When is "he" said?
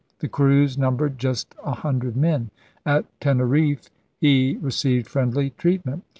4.19-4.57